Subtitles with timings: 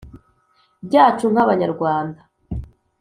[0.89, 2.21] cyacu nk’abanyarwanda,